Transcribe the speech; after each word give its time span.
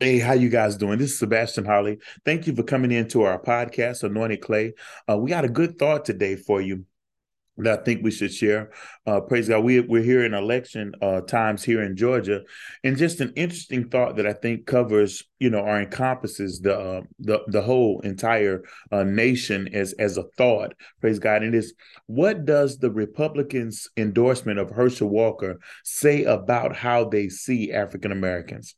Hey, 0.00 0.20
how 0.20 0.34
you 0.34 0.48
guys 0.48 0.76
doing? 0.76 1.00
This 1.00 1.10
is 1.10 1.18
Sebastian 1.18 1.64
Holly. 1.64 1.98
Thank 2.24 2.46
you 2.46 2.54
for 2.54 2.62
coming 2.62 2.92
into 2.92 3.22
our 3.22 3.36
podcast, 3.36 4.04
Anointed 4.04 4.40
Clay. 4.40 4.74
Uh, 5.10 5.18
we 5.18 5.28
got 5.28 5.44
a 5.44 5.48
good 5.48 5.76
thought 5.76 6.04
today 6.04 6.36
for 6.36 6.60
you 6.60 6.84
that 7.56 7.80
I 7.80 7.82
think 7.82 8.04
we 8.04 8.12
should 8.12 8.32
share. 8.32 8.70
Uh, 9.08 9.20
praise 9.20 9.48
God. 9.48 9.64
We, 9.64 9.80
we're 9.80 10.04
here 10.04 10.24
in 10.24 10.34
election 10.34 10.92
uh, 11.02 11.22
times 11.22 11.64
here 11.64 11.82
in 11.82 11.96
Georgia, 11.96 12.42
and 12.84 12.96
just 12.96 13.20
an 13.20 13.32
interesting 13.34 13.88
thought 13.88 14.14
that 14.18 14.26
I 14.28 14.34
think 14.34 14.66
covers, 14.66 15.24
you 15.40 15.50
know, 15.50 15.62
or 15.62 15.80
encompasses 15.80 16.60
the 16.60 16.78
uh, 16.78 17.00
the 17.18 17.40
the 17.48 17.62
whole 17.62 17.98
entire 18.02 18.62
uh, 18.92 19.02
nation 19.02 19.66
as 19.74 19.94
as 19.94 20.16
a 20.16 20.28
thought. 20.36 20.74
Praise 21.00 21.18
God. 21.18 21.42
And 21.42 21.56
it 21.56 21.58
is 21.58 21.74
what 22.06 22.44
does 22.44 22.78
the 22.78 22.92
Republicans' 22.92 23.88
endorsement 23.96 24.60
of 24.60 24.70
Herschel 24.70 25.08
Walker 25.08 25.58
say 25.82 26.22
about 26.22 26.76
how 26.76 27.02
they 27.04 27.28
see 27.28 27.72
African 27.72 28.12
Americans? 28.12 28.76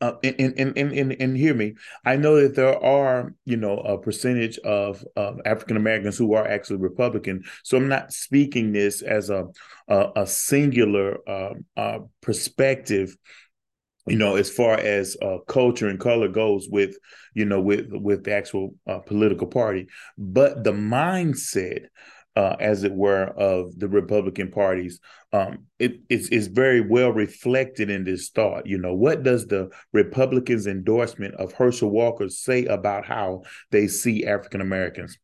Uh, 0.00 0.12
and, 0.22 0.58
and, 0.58 0.76
and, 0.76 1.16
and, 1.20 1.36
hear 1.36 1.54
me. 1.54 1.74
I 2.04 2.16
know 2.16 2.40
that 2.40 2.54
there 2.54 2.82
are, 2.82 3.34
you 3.44 3.56
know, 3.56 3.78
a 3.78 3.98
percentage 3.98 4.58
of 4.58 5.04
uh, 5.16 5.32
African 5.44 5.76
Americans 5.76 6.16
who 6.16 6.34
are 6.34 6.46
actually 6.46 6.78
Republican. 6.78 7.44
So 7.62 7.76
I'm 7.76 7.88
not 7.88 8.12
speaking 8.12 8.72
this 8.72 9.02
as 9.02 9.30
a 9.30 9.46
a, 9.88 10.08
a 10.16 10.26
singular 10.26 11.18
uh, 11.28 11.54
uh, 11.76 11.98
perspective 12.20 13.16
you 14.06 14.16
know 14.16 14.36
as 14.36 14.50
far 14.50 14.74
as 14.74 15.16
uh, 15.22 15.38
culture 15.46 15.88
and 15.88 15.98
color 15.98 16.28
goes 16.28 16.68
with 16.68 16.96
you 17.34 17.44
know 17.44 17.60
with 17.60 17.88
with 17.90 18.24
the 18.24 18.32
actual 18.32 18.74
uh, 18.86 18.98
political 18.98 19.46
party 19.46 19.88
but 20.16 20.64
the 20.64 20.72
mindset 20.72 21.86
uh, 22.36 22.56
as 22.60 22.84
it 22.84 22.92
were, 22.92 23.24
of 23.36 23.78
the 23.78 23.88
Republican 23.88 24.50
parties. 24.50 25.00
Um, 25.32 25.66
it 25.78 26.00
is, 26.08 26.28
is 26.28 26.46
very 26.46 26.80
well 26.80 27.10
reflected 27.10 27.90
in 27.90 28.04
this 28.04 28.28
thought. 28.28 28.66
You 28.66 28.78
know, 28.78 28.94
what 28.94 29.22
does 29.22 29.46
the 29.46 29.70
Republicans' 29.92 30.66
endorsement 30.66 31.34
of 31.34 31.52
Herschel 31.52 31.90
Walker 31.90 32.28
say 32.28 32.66
about 32.66 33.04
how 33.06 33.42
they 33.70 33.88
see 33.88 34.26
African 34.26 34.60
Americans? 34.60 35.18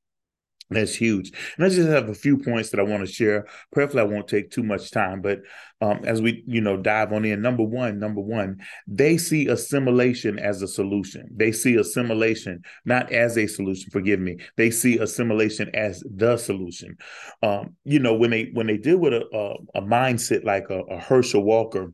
That's 0.73 0.95
huge. 0.95 1.33
And 1.56 1.65
I 1.65 1.69
just 1.69 1.89
have 1.89 2.09
a 2.09 2.15
few 2.15 2.39
points 2.39 2.70
that 2.70 2.81
I 2.81 2.84
want 2.84 3.06
to 3.06 3.12
share. 3.12 3.47
Prayerfully, 3.73 4.01
I 4.01 4.06
won't 4.06 4.28
take 4.28 4.51
too 4.51 4.62
much 4.62 4.91
time, 4.91 5.20
but 5.20 5.41
um, 5.81 6.05
as 6.05 6.23
we, 6.23 6.45
you 6.47 6.61
know, 6.61 6.77
dive 6.77 7.12
on 7.12 7.25
in, 7.25 7.42
number 7.42 7.64
one, 7.64 7.98
number 7.98 8.20
one, 8.20 8.59
they 8.87 9.19
see 9.19 9.48
assimilation 9.48 10.39
as 10.39 10.62
a 10.62 10.69
solution. 10.69 11.29
They 11.34 11.51
see 11.51 11.75
assimilation 11.77 12.62
not 12.84 13.12
as 13.12 13.37
a 13.37 13.47
solution. 13.47 13.91
Forgive 13.91 14.20
me. 14.20 14.39
They 14.56 14.70
see 14.70 14.98
assimilation 14.98 15.70
as 15.75 16.03
the 16.09 16.37
solution. 16.37 16.97
Um, 17.42 17.77
you 17.84 17.98
know, 17.98 18.14
when 18.14 18.31
they 18.31 18.51
when 18.53 18.69
they 18.69 18.79
deal 18.79 18.98
with 18.98 19.12
a 19.12 19.25
a, 19.33 19.81
a 19.81 19.83
mindset 19.83 20.45
like 20.45 20.70
a, 20.70 20.81
a 20.83 20.98
Herschel 20.98 21.42
Walker, 21.42 21.92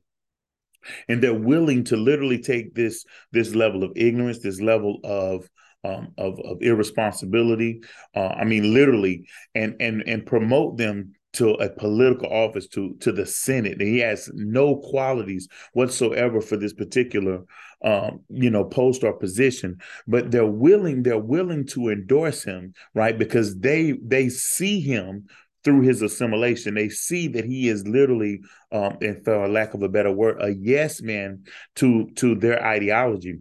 and 1.09 1.23
they're 1.23 1.35
willing 1.35 1.85
to 1.85 1.97
literally 1.97 2.39
take 2.39 2.75
this 2.75 3.05
this 3.33 3.55
level 3.55 3.85
of 3.85 3.93
ignorance, 3.97 4.41
this 4.41 4.61
level 4.61 5.01
of 5.05 5.49
um, 5.85 6.13
of, 6.19 6.39
of 6.41 6.59
irresponsibility. 6.61 7.83
Uh, 8.15 8.29
I 8.29 8.45
mean, 8.45 8.75
literally, 8.75 9.27
and 9.55 9.77
and 9.81 10.03
and 10.07 10.27
promote 10.27 10.77
them 10.79 11.13
to 11.35 11.51
a 11.51 11.69
political 11.69 12.29
office 12.29 12.67
to 12.69 12.95
to 13.01 13.13
the 13.13 13.27
Senate. 13.27 13.79
And 13.81 13.89
he 13.89 13.99
has 13.99 14.31
no 14.35 14.77
qualities 14.77 15.49
whatsoever 15.73 16.41
for 16.41 16.57
this 16.57 16.73
particular 16.73 17.43
um, 17.85 18.21
you 18.29 18.51
know 18.51 18.65
post 18.65 19.05
or 19.05 19.13
position, 19.13 19.79
but 20.07 20.31
they're 20.31 20.47
willing 20.47 21.03
they're 21.03 21.19
willing 21.19 21.67
to 21.69 21.91
endorse 21.91 22.43
him, 22.43 22.75
right? 22.95 23.17
Because 23.19 23.59
they 23.59 23.95
they 24.03 24.29
see 24.29 24.81
him 24.81 25.27
through 25.65 25.83
his 25.83 26.03
assimilation. 26.03 26.75
They 26.75 26.89
see 26.89 27.29
that 27.29 27.45
he 27.45 27.69
is 27.69 27.87
literally, 27.87 28.41
um, 28.73 28.97
and 29.01 29.23
for 29.25 29.49
lack 29.49 29.75
of 29.75 29.83
a 29.83 29.89
better 29.89 30.11
word, 30.11 30.39
a 30.41 30.55
yes 30.55 31.03
man 31.03 31.45
to 31.77 32.09
to 32.17 32.35
their 32.35 32.65
ideology. 32.65 33.41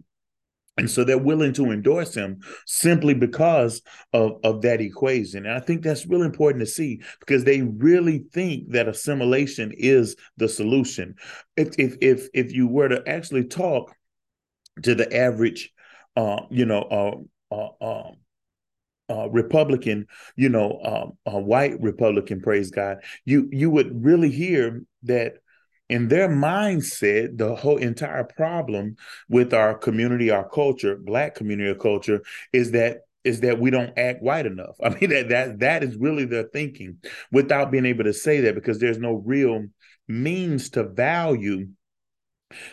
And 0.78 0.90
so 0.90 1.04
they're 1.04 1.18
willing 1.18 1.52
to 1.54 1.70
endorse 1.70 2.14
him 2.14 2.40
simply 2.66 3.14
because 3.14 3.82
of, 4.12 4.38
of 4.44 4.62
that 4.62 4.80
equation. 4.80 5.44
And 5.44 5.54
I 5.54 5.60
think 5.60 5.82
that's 5.82 6.06
really 6.06 6.26
important 6.26 6.60
to 6.60 6.70
see 6.70 7.02
because 7.20 7.44
they 7.44 7.62
really 7.62 8.24
think 8.32 8.70
that 8.70 8.88
assimilation 8.88 9.72
is 9.76 10.16
the 10.36 10.48
solution. 10.48 11.16
If 11.56 11.78
if 11.78 11.96
if, 12.00 12.28
if 12.32 12.52
you 12.52 12.68
were 12.68 12.88
to 12.88 13.06
actually 13.06 13.44
talk 13.44 13.94
to 14.84 14.94
the 14.94 15.14
average 15.14 15.72
uh, 16.18 16.42
you 16.50 16.64
know, 16.64 16.82
uh, 17.52 17.54
uh, 17.54 17.68
um, 17.80 18.16
uh, 19.08 19.30
Republican, 19.30 20.06
you 20.34 20.48
know, 20.48 21.14
um, 21.24 21.44
white 21.44 21.80
Republican, 21.80 22.40
praise 22.40 22.72
God, 22.72 22.98
you 23.24 23.48
you 23.52 23.70
would 23.70 24.04
really 24.04 24.30
hear 24.30 24.82
that 25.04 25.34
in 25.88 26.08
their 26.08 26.28
mindset, 26.28 27.38
the 27.38 27.54
whole 27.54 27.78
entire 27.78 28.24
problem 28.24 28.96
with 29.28 29.54
our 29.54 29.74
community, 29.74 30.30
our 30.30 30.48
culture, 30.48 30.96
black 30.96 31.34
community 31.34 31.70
or 31.70 31.74
culture, 31.74 32.22
is 32.52 32.72
that 32.72 33.00
is 33.24 33.40
that 33.40 33.58
we 33.58 33.70
don't 33.70 33.98
act 33.98 34.22
white 34.22 34.46
enough. 34.46 34.76
I 34.82 34.90
mean 34.90 35.10
that 35.10 35.28
that 35.30 35.58
that 35.60 35.82
is 35.82 35.96
really 35.96 36.24
their 36.24 36.44
thinking, 36.44 36.98
without 37.32 37.70
being 37.70 37.86
able 37.86 38.04
to 38.04 38.12
say 38.12 38.40
that 38.42 38.54
because 38.54 38.78
there's 38.78 38.98
no 38.98 39.14
real 39.14 39.66
means 40.06 40.70
to 40.70 40.84
value 40.84 41.68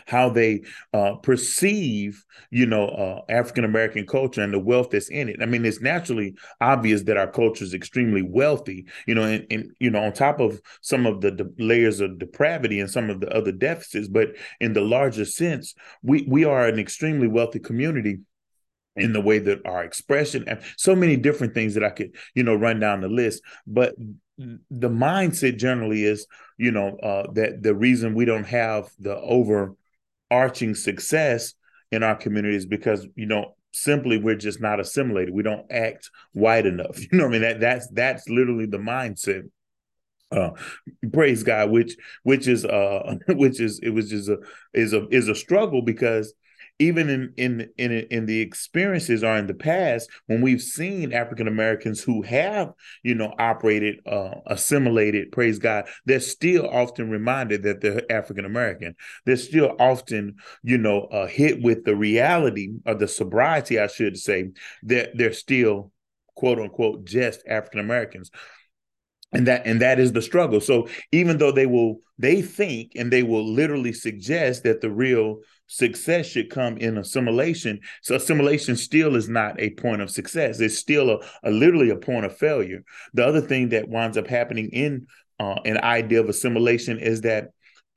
how 0.06 0.28
they 0.28 0.62
uh, 0.92 1.14
perceive, 1.16 2.24
you 2.50 2.66
know, 2.66 2.88
uh, 2.88 3.32
African 3.32 3.64
American 3.64 4.06
culture 4.06 4.42
and 4.42 4.52
the 4.52 4.58
wealth 4.58 4.90
that's 4.90 5.08
in 5.08 5.28
it. 5.28 5.36
I 5.42 5.46
mean, 5.46 5.64
it's 5.64 5.80
naturally 5.80 6.34
obvious 6.60 7.02
that 7.04 7.16
our 7.16 7.30
culture 7.30 7.64
is 7.64 7.74
extremely 7.74 8.22
wealthy, 8.22 8.86
you 9.06 9.14
know, 9.14 9.22
and, 9.22 9.46
and 9.50 9.72
you 9.78 9.90
know, 9.90 10.02
on 10.02 10.12
top 10.12 10.40
of 10.40 10.60
some 10.80 11.06
of 11.06 11.20
the 11.20 11.30
de- 11.30 11.50
layers 11.58 12.00
of 12.00 12.18
depravity 12.18 12.80
and 12.80 12.90
some 12.90 13.10
of 13.10 13.20
the 13.20 13.28
other 13.34 13.52
deficits, 13.52 14.08
but 14.08 14.36
in 14.60 14.72
the 14.72 14.80
larger 14.80 15.24
sense, 15.24 15.74
we 16.02 16.26
we 16.28 16.44
are 16.44 16.66
an 16.66 16.78
extremely 16.78 17.28
wealthy 17.28 17.58
community 17.58 18.20
in 18.96 19.12
the 19.12 19.20
way 19.20 19.38
that 19.38 19.64
our 19.66 19.84
expression 19.84 20.44
and 20.46 20.60
so 20.78 20.96
many 20.96 21.16
different 21.16 21.52
things 21.52 21.74
that 21.74 21.84
I 21.84 21.90
could, 21.90 22.16
you 22.34 22.42
know, 22.42 22.54
run 22.54 22.80
down 22.80 23.02
the 23.02 23.08
list. 23.08 23.42
But 23.66 23.94
the 24.38 24.88
mindset 24.90 25.56
generally 25.56 26.04
is, 26.04 26.26
you 26.58 26.70
know, 26.70 26.96
uh, 26.98 27.30
that 27.32 27.62
the 27.62 27.74
reason 27.74 28.14
we 28.14 28.24
don't 28.24 28.46
have 28.46 28.88
the 28.98 29.16
overarching 29.16 30.74
success 30.74 31.54
in 31.90 32.02
our 32.02 32.16
community 32.16 32.56
is 32.56 32.66
because, 32.66 33.06
you 33.14 33.26
know, 33.26 33.54
simply 33.72 34.18
we're 34.18 34.36
just 34.36 34.60
not 34.60 34.80
assimilated. 34.80 35.34
We 35.34 35.42
don't 35.42 35.70
act 35.70 36.10
white 36.32 36.66
enough. 36.66 36.98
You 37.12 37.18
know, 37.18 37.26
I 37.26 37.28
mean 37.28 37.42
that 37.42 37.60
that's 37.60 37.88
that's 37.92 38.28
literally 38.28 38.66
the 38.66 38.78
mindset 38.78 39.42
uh 40.32 40.50
praise 41.12 41.44
god 41.44 41.70
which 41.70 41.96
which 42.24 42.48
is 42.48 42.64
uh 42.64 43.14
which 43.28 43.60
is 43.60 43.78
it 43.80 43.90
was 43.90 44.10
just 44.10 44.28
a 44.28 44.38
is 44.74 44.92
a 44.92 45.06
is 45.08 45.28
a 45.28 45.36
struggle 45.36 45.82
because 45.82 46.34
even 46.78 47.08
in 47.08 47.32
in 47.36 47.70
in 47.78 47.92
in 48.10 48.26
the 48.26 48.40
experiences 48.40 49.24
or 49.24 49.36
in 49.36 49.46
the 49.46 49.54
past 49.54 50.10
when 50.26 50.40
we've 50.42 50.62
seen 50.62 51.12
African 51.12 51.48
Americans 51.48 52.02
who 52.02 52.22
have 52.22 52.72
you 53.02 53.14
know 53.14 53.32
operated 53.38 54.00
uh, 54.06 54.30
assimilated 54.46 55.32
praise 55.32 55.58
God 55.58 55.88
they're 56.04 56.20
still 56.20 56.68
often 56.68 57.10
reminded 57.10 57.62
that 57.62 57.80
they're 57.80 58.02
African 58.10 58.44
American. 58.44 58.94
They're 59.24 59.36
still 59.36 59.74
often 59.78 60.36
you 60.62 60.78
know 60.78 61.02
uh, 61.02 61.26
hit 61.26 61.62
with 61.62 61.84
the 61.84 61.96
reality 61.96 62.74
or 62.84 62.94
the 62.94 63.08
sobriety 63.08 63.78
I 63.78 63.86
should 63.86 64.18
say 64.18 64.50
that 64.84 65.16
they're 65.16 65.32
still 65.32 65.92
quote 66.34 66.60
unquote 66.60 67.04
just 67.04 67.42
African 67.48 67.80
Americans. 67.80 68.30
And 69.32 69.46
that 69.48 69.66
and 69.66 69.80
that 69.82 69.98
is 69.98 70.12
the 70.12 70.22
struggle. 70.22 70.60
So 70.60 70.88
even 71.10 71.38
though 71.38 71.52
they 71.52 71.66
will 71.66 72.00
they 72.18 72.42
think 72.42 72.92
and 72.94 73.12
they 73.12 73.22
will 73.22 73.44
literally 73.44 73.92
suggest 73.92 74.62
that 74.62 74.80
the 74.80 74.90
real 74.90 75.40
success 75.66 76.26
should 76.26 76.50
come 76.50 76.76
in 76.78 76.98
assimilation. 76.98 77.80
So 78.02 78.14
assimilation 78.14 78.76
still 78.76 79.16
is 79.16 79.28
not 79.28 79.60
a 79.60 79.70
point 79.70 80.02
of 80.02 80.10
success. 80.10 80.60
It's 80.60 80.78
still 80.78 81.10
a, 81.10 81.18
a 81.42 81.50
literally 81.50 81.90
a 81.90 81.96
point 81.96 82.26
of 82.26 82.36
failure. 82.36 82.84
The 83.14 83.26
other 83.26 83.40
thing 83.40 83.70
that 83.70 83.88
winds 83.88 84.16
up 84.16 84.26
happening 84.26 84.70
in 84.70 85.06
uh, 85.38 85.56
an 85.64 85.78
idea 85.78 86.20
of 86.20 86.28
assimilation 86.28 86.98
is 86.98 87.22
that 87.22 87.50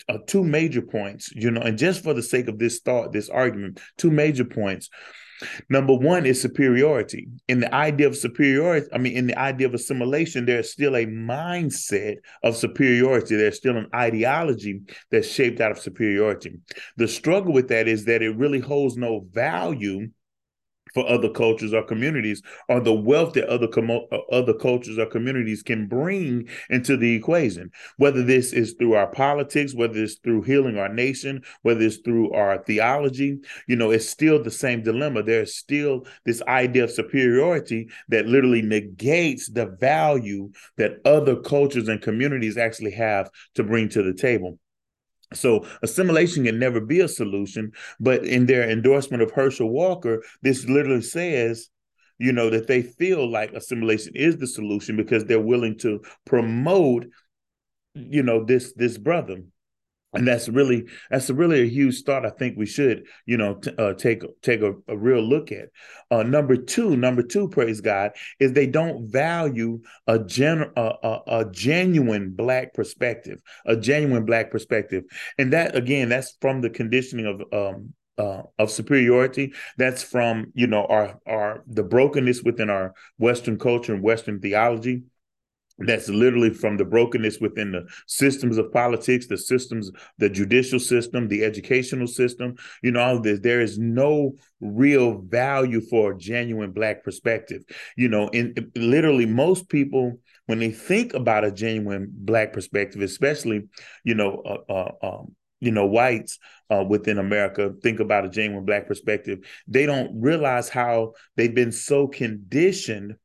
uh, 0.07 0.18
two 0.28 0.44
major 0.44 0.81
points 0.81 1.31
you 1.35 1.52
know 1.52 1.62
and 1.62 1.78
just 1.78 2.04
for 2.04 2.13
the 2.13 2.24
sake 2.24 2.48
of 2.48 2.57
this 2.57 2.80
thought 2.80 3.12
this 3.12 3.30
argument 3.30 3.80
two 3.98 4.10
major 4.10 4.45
points 4.45 4.89
Number 5.69 5.94
one 5.94 6.25
is 6.25 6.41
superiority. 6.41 7.27
In 7.47 7.59
the 7.59 7.74
idea 7.74 8.07
of 8.07 8.15
superiority, 8.18 8.88
I 8.94 8.97
mean, 8.97 9.15
in 9.15 9.27
the 9.27 9.38
idea 9.38 9.68
of 9.68 9.74
assimilation, 9.74 10.45
there's 10.45 10.71
still 10.71 10.95
a 10.95 11.06
mindset 11.06 12.18
of 12.44 12.56
superiority. 12.56 13.36
There's 13.36 13.57
still 13.57 13.77
an 13.77 13.88
ideology 13.94 14.81
that's 15.12 15.30
shaped 15.30 15.62
out 15.62 15.71
of 15.71 15.80
superiority. 15.80 16.59
The 16.97 17.07
struggle 17.07 17.53
with 17.53 17.69
that 17.69 17.88
is 17.88 18.06
that 18.06 18.21
it 18.21 18.36
really 18.36 18.59
holds 18.59 18.97
no 18.97 19.25
value 19.31 20.09
for 20.94 21.07
other 21.09 21.30
cultures 21.30 21.74
or 21.74 21.83
communities 21.83 22.41
or 22.68 22.80
the 22.80 22.94
wealth 22.94 23.33
that 23.33 23.47
other 23.47 23.68
com- 23.68 23.89
uh, 23.89 24.18
other 24.31 24.53
cultures 24.53 24.97
or 24.97 25.06
communities 25.06 25.63
can 25.63 25.88
bring 25.88 26.47
into 26.69 26.97
the 26.97 27.15
equation. 27.15 27.71
Whether 27.97 28.24
this 28.24 28.53
is 28.53 28.74
through 28.74 28.94
our 28.94 29.07
politics 29.07 29.74
whether 29.74 30.01
it's 30.01 30.15
through 30.15 30.44
healing 30.44 30.77
our 30.77 30.89
nation 30.89 31.44
whether 31.62 31.81
it's 31.81 31.97
through 31.97 32.31
our 32.33 32.63
theology 32.63 33.39
you 33.68 33.75
know 33.75 33.91
it's 33.91 34.09
still 34.09 34.41
the 34.41 34.51
same 34.51 34.83
dilemma. 34.83 35.24
There's 35.24 35.56
still 35.56 36.06
this 36.25 36.41
idea 36.44 36.83
of 36.86 36.91
superiority 36.91 37.89
that 38.09 38.27
literally 38.27 38.62
negates 38.62 39.50
the 39.50 39.68
value 39.68 40.51
that 40.77 41.00
other 41.06 41.36
cultures 41.36 41.88
and 41.88 42.01
communities 42.01 42.57
actually 42.57 42.91
have 42.91 43.30
to 43.56 43.63
bring 43.63 43.89
to 43.89 44.03
the 44.03 44.13
table 44.13 44.59
So 45.34 45.68
assimilation 45.84 46.46
can 46.46 46.58
never 46.58 46.81
be 46.81 47.02
a 47.02 47.08
solution, 47.08 47.72
but 48.00 48.26
in 48.26 48.46
their 48.46 48.70
endorsement 48.70 49.22
of 49.22 49.31
Herschel 49.31 49.70
Walker, 49.70 50.24
this 50.42 50.66
literally 50.66 51.02
says, 51.02 51.70
you 52.18 52.31
know, 52.31 52.50
that 52.50 52.68
they 52.68 52.81
feel 52.81 53.30
like 53.30 53.54
assimilation 53.54 54.14
is 54.16 54.38
the 54.38 54.48
solution 54.48 54.98
because 54.98 55.26
they're 55.26 55.40
willing 55.40 55.78
to 55.80 56.02
promote, 56.26 57.06
you 57.94 58.24
know, 58.24 58.44
this 58.44 58.74
this 58.74 58.98
brother 58.98 59.44
and 60.14 60.28
that's 60.28 60.50
really 60.50 60.86
that's 61.10 61.30
a 61.30 61.34
really 61.34 61.62
a 61.62 61.70
huge 61.70 62.04
thought 62.04 62.26
i 62.26 62.30
think 62.30 62.58
we 62.58 62.66
should 62.66 63.06
you 63.26 63.38
know 63.38 63.56
t- 63.56 63.72
uh, 63.78 63.94
take 63.94 64.24
take 64.42 64.62
a, 64.62 64.74
a, 64.88 64.98
real 64.98 65.22
look 65.22 65.52
at. 65.52 65.70
Uh, 66.12 66.24
number 66.24 66.56
two 66.56 66.96
number 66.98 67.22
two 67.22 67.48
praise 67.48 67.82
god 67.82 68.12
is 68.40 68.54
they 68.54 68.68
don't 68.68 69.08
value 69.12 69.80
a 70.08 70.20
gen 70.20 70.72
a, 70.76 70.94
a, 71.04 71.22
a, 71.28 71.52
genuine 71.52 72.32
black 72.32 72.74
perspective 72.74 73.40
a 73.66 73.76
genuine 73.76 74.26
black 74.26 74.52
perspective. 74.52 75.04
And 75.38 75.54
that 75.54 75.76
again 75.76 76.10
that's 76.10 76.36
from 76.42 76.62
the 76.62 76.70
conditioning 76.70 77.26
of 77.26 77.42
um 77.54 77.94
uh, 78.18 78.44
of 78.58 78.70
superiority. 78.70 79.54
That's 79.78 80.04
from 80.04 80.52
you 80.54 80.68
know 80.68 80.86
our 80.86 81.20
our 81.26 81.64
the 81.68 81.84
brokenness 81.84 82.44
within 82.44 82.70
our 82.70 82.94
western 83.18 83.58
culture 83.58 83.94
and 83.94 84.04
western 84.04 84.42
theology 84.42 85.04
that's 85.80 86.10
literally 86.10 86.54
from 86.54 86.78
the 86.78 86.86
brokenness 86.86 87.40
within 87.40 87.72
the 87.72 87.88
systems 88.08 88.58
of 88.58 88.72
politics, 88.72 89.28
the 89.28 89.38
systems, 89.38 89.92
the 90.18 90.30
judicial 90.30 90.80
system, 90.80 91.28
the 91.28 91.44
educational 91.44 92.08
system, 92.08 92.56
you 92.84 92.92
know, 92.92 93.00
all 93.00 93.20
this. 93.20 93.40
There 93.40 93.62
is 93.62 93.78
no 93.78 94.36
real 94.60 95.20
value 95.22 95.81
for 95.81 96.12
a 96.12 96.18
genuine 96.18 96.72
Black 96.72 97.04
perspective. 97.04 97.64
You 97.96 98.10
know, 98.10 98.28
in 98.30 98.72
literally 98.76 99.26
most 99.26 99.70
people, 99.70 100.20
when 100.48 100.60
they 100.60 100.72
think 100.72 101.14
about 101.14 101.46
a 101.46 101.52
genuine 101.52 102.10
Black 102.12 102.54
perspective, 102.54 103.02
especially, 103.02 103.68
you 104.04 104.16
know, 104.16 104.42
uh, 104.46 104.72
uh, 104.72 104.92
um, 105.02 105.36
you 105.62 105.72
know, 105.72 105.86
whites 105.86 106.40
uh, 106.70 106.84
within 106.88 107.18
America 107.18 107.74
think 107.84 108.00
about 108.00 108.25
a 108.25 108.30
genuine 108.30 108.66
Black 108.66 108.88
perspective, 108.88 109.40
they 109.68 109.86
don't 109.86 110.22
realize 110.22 110.70
how 110.70 111.14
they've 111.36 111.56
been 111.56 111.72
so 111.72 112.08
conditioned 112.08 113.16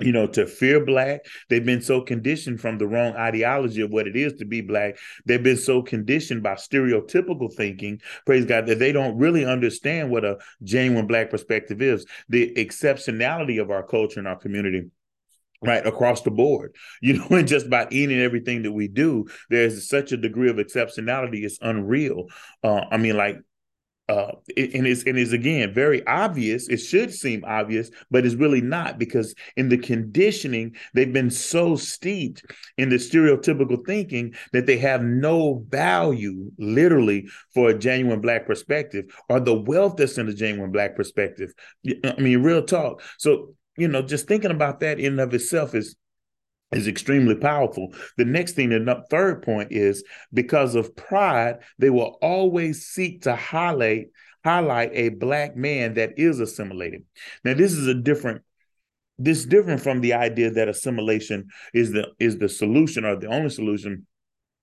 you 0.00 0.12
know, 0.12 0.26
to 0.28 0.46
fear 0.46 0.84
black. 0.84 1.24
They've 1.48 1.64
been 1.64 1.82
so 1.82 2.00
conditioned 2.00 2.60
from 2.60 2.78
the 2.78 2.86
wrong 2.86 3.14
ideology 3.14 3.82
of 3.82 3.90
what 3.90 4.06
it 4.06 4.16
is 4.16 4.34
to 4.34 4.44
be 4.44 4.60
black. 4.60 4.96
They've 5.26 5.42
been 5.42 5.56
so 5.56 5.82
conditioned 5.82 6.42
by 6.42 6.54
stereotypical 6.54 7.52
thinking, 7.52 8.00
praise 8.26 8.44
God, 8.44 8.66
that 8.66 8.78
they 8.78 8.92
don't 8.92 9.18
really 9.18 9.44
understand 9.44 10.10
what 10.10 10.24
a 10.24 10.38
genuine 10.62 11.06
black 11.06 11.30
perspective 11.30 11.82
is, 11.82 12.06
the 12.28 12.52
exceptionality 12.54 13.60
of 13.60 13.70
our 13.70 13.82
culture 13.82 14.18
and 14.18 14.28
our 14.28 14.36
community 14.36 14.90
right 15.62 15.86
across 15.86 16.22
the 16.22 16.30
board 16.30 16.74
you 17.02 17.18
know 17.18 17.26
and 17.30 17.46
just 17.46 17.68
by 17.68 17.86
eating 17.90 18.18
everything 18.18 18.62
that 18.62 18.72
we 18.72 18.88
do 18.88 19.26
there's 19.50 19.88
such 19.88 20.10
a 20.12 20.16
degree 20.16 20.48
of 20.48 20.56
exceptionality 20.56 21.44
it's 21.44 21.58
unreal 21.60 22.26
uh, 22.64 22.84
i 22.90 22.96
mean 22.96 23.14
like 23.16 23.36
uh, 24.10 24.32
and 24.56 24.86
is 24.88 25.04
and 25.04 25.16
is 25.16 25.32
again 25.32 25.72
very 25.72 26.04
obvious. 26.06 26.68
It 26.68 26.78
should 26.78 27.14
seem 27.14 27.44
obvious, 27.46 27.90
but 28.10 28.26
it's 28.26 28.34
really 28.34 28.60
not 28.60 28.98
because 28.98 29.36
in 29.56 29.68
the 29.68 29.78
conditioning 29.78 30.74
they've 30.94 31.12
been 31.12 31.30
so 31.30 31.76
steeped 31.76 32.44
in 32.76 32.88
the 32.88 32.96
stereotypical 32.96 33.86
thinking 33.86 34.34
that 34.52 34.66
they 34.66 34.78
have 34.78 35.04
no 35.04 35.64
value, 35.68 36.50
literally, 36.58 37.28
for 37.54 37.70
a 37.70 37.78
genuine 37.78 38.20
black 38.20 38.46
perspective 38.46 39.04
or 39.28 39.38
the 39.38 39.54
wealth 39.54 39.96
that's 39.96 40.18
in 40.18 40.28
a 40.28 40.34
genuine 40.34 40.72
black 40.72 40.96
perspective. 40.96 41.52
I 42.04 42.14
mean, 42.18 42.42
real 42.42 42.64
talk. 42.64 43.02
So 43.18 43.54
you 43.76 43.86
know, 43.86 44.02
just 44.02 44.26
thinking 44.26 44.50
about 44.50 44.80
that 44.80 44.98
in 44.98 45.12
and 45.12 45.20
of 45.20 45.32
itself 45.34 45.74
is 45.74 45.94
is 46.72 46.88
extremely 46.88 47.34
powerful. 47.34 47.94
The 48.16 48.24
next 48.24 48.52
thing, 48.52 48.70
the 48.70 49.04
third 49.10 49.42
point 49.42 49.72
is 49.72 50.04
because 50.32 50.74
of 50.74 50.94
pride, 50.96 51.58
they 51.78 51.90
will 51.90 52.18
always 52.22 52.86
seek 52.86 53.22
to 53.22 53.34
highlight 53.34 54.08
highlight 54.42 54.90
a 54.94 55.10
black 55.10 55.54
man 55.54 55.94
that 55.94 56.18
is 56.18 56.40
assimilated. 56.40 57.04
Now, 57.44 57.52
this 57.52 57.72
is 57.72 57.86
a 57.86 57.94
different 57.94 58.42
this 59.18 59.40
is 59.40 59.46
different 59.46 59.82
from 59.82 60.00
the 60.00 60.14
idea 60.14 60.50
that 60.50 60.68
assimilation 60.68 61.48
is 61.74 61.92
the 61.92 62.08
is 62.18 62.38
the 62.38 62.48
solution 62.48 63.04
or 63.04 63.16
the 63.16 63.26
only 63.26 63.50
solution 63.50 64.06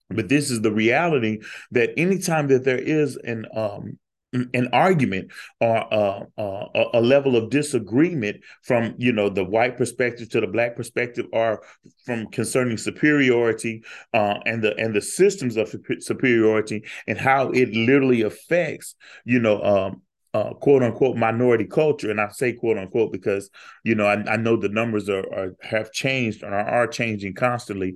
but 0.10 0.30
this 0.30 0.50
is 0.50 0.62
the 0.62 0.72
reality 0.72 1.40
that 1.72 1.92
anytime 1.98 2.48
that 2.48 2.64
there 2.64 2.80
is 2.80 3.18
an 3.18 3.46
um, 3.56 4.00
an 4.34 4.68
argument 4.74 5.32
or 5.62 5.94
uh, 5.94 6.24
uh, 6.38 6.86
a 6.94 7.02
level 7.02 7.36
of 7.36 7.50
disagreement 7.50 8.38
from 8.64 8.94
you 8.98 9.12
know 9.12 9.30
the 9.30 9.44
white 9.44 9.78
perspective 9.78 10.30
to 10.30 10.42
the 10.42 10.48
black 10.48 10.76
perspective 10.76 11.26
or 11.32 11.64
from 12.06 12.28
concerning 12.28 12.78
superiority 12.78 13.84
uh, 14.14 14.38
and 14.46 14.62
the 14.62 14.76
and 14.78 14.94
the 14.94 15.02
systems 15.02 15.56
of 15.56 15.74
superiority 16.00 16.84
and 17.08 17.18
how 17.18 17.50
it 17.52 17.74
literally 17.74 18.24
affects 18.24 18.96
you 19.24 19.40
know 19.40 19.62
um, 19.64 20.02
uh, 20.34 20.54
quote 20.54 20.84
unquote 20.84 21.18
minority 21.18 21.66
culture, 21.66 22.12
and 22.12 22.20
I 22.22 22.28
say 22.30 22.54
quote 22.54 22.78
unquote 22.78 23.12
because 23.12 23.50
you 23.84 23.96
know 23.96 24.06
I, 24.06 24.34
I 24.34 24.38
know 24.38 24.56
the 24.56 24.70
numbers 24.70 25.10
are, 25.10 25.26
are, 25.34 25.56
have 25.62 25.92
changed 25.92 26.44
and 26.44 26.54
are, 26.54 26.88
changing 26.88 27.34
constantly. 27.34 27.96